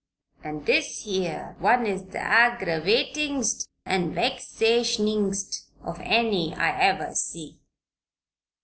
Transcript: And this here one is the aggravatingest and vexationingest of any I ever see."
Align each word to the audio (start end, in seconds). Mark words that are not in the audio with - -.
And 0.43 0.65
this 0.65 1.03
here 1.03 1.55
one 1.59 1.85
is 1.85 2.05
the 2.05 2.17
aggravatingest 2.17 3.67
and 3.85 4.15
vexationingest 4.15 5.67
of 5.83 5.99
any 6.01 6.55
I 6.55 6.71
ever 6.81 7.13
see." 7.13 7.59